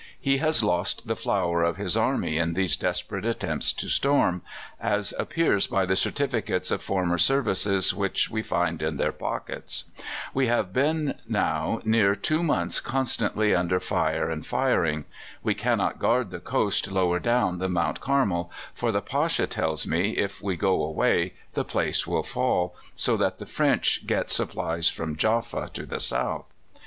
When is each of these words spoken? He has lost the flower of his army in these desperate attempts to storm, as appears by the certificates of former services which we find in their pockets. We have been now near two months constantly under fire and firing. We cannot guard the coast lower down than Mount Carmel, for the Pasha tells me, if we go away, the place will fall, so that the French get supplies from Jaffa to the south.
He 0.19 0.37
has 0.39 0.63
lost 0.63 1.07
the 1.07 1.15
flower 1.15 1.61
of 1.63 1.77
his 1.77 1.95
army 1.95 2.39
in 2.39 2.55
these 2.55 2.75
desperate 2.75 3.23
attempts 3.23 3.71
to 3.73 3.87
storm, 3.87 4.41
as 4.79 5.13
appears 5.19 5.67
by 5.67 5.85
the 5.85 5.95
certificates 5.95 6.71
of 6.71 6.81
former 6.81 7.19
services 7.19 7.93
which 7.93 8.27
we 8.27 8.41
find 8.41 8.81
in 8.81 8.97
their 8.97 9.11
pockets. 9.11 9.91
We 10.33 10.47
have 10.47 10.73
been 10.73 11.13
now 11.29 11.81
near 11.85 12.15
two 12.15 12.41
months 12.41 12.79
constantly 12.79 13.53
under 13.53 13.79
fire 13.79 14.27
and 14.31 14.43
firing. 14.43 15.05
We 15.43 15.53
cannot 15.53 15.99
guard 15.99 16.31
the 16.31 16.39
coast 16.39 16.87
lower 16.91 17.19
down 17.19 17.59
than 17.59 17.73
Mount 17.73 17.99
Carmel, 18.01 18.51
for 18.73 18.91
the 18.91 19.01
Pasha 19.03 19.45
tells 19.45 19.85
me, 19.85 20.17
if 20.17 20.41
we 20.41 20.55
go 20.55 20.81
away, 20.83 21.33
the 21.53 21.63
place 21.63 22.07
will 22.07 22.23
fall, 22.23 22.75
so 22.95 23.15
that 23.17 23.37
the 23.37 23.45
French 23.45 24.07
get 24.07 24.31
supplies 24.31 24.89
from 24.89 25.15
Jaffa 25.15 25.69
to 25.75 25.85
the 25.85 25.99
south. 25.99 26.51